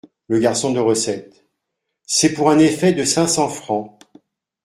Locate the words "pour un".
2.33-2.57